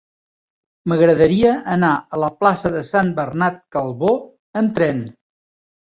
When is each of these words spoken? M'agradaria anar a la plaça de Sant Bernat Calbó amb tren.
M'agradaria 0.91 1.51
anar 1.75 1.93
a 1.99 2.21
la 2.25 2.31
plaça 2.41 2.73
de 2.79 2.83
Sant 2.91 3.15
Bernat 3.23 3.63
Calbó 3.79 4.13
amb 4.63 4.79
tren. 4.81 5.11